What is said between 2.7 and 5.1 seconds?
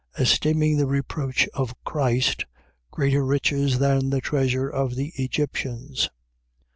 greater riches than the treasure of